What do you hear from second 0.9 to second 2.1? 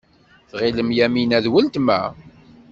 Yamina d weltma.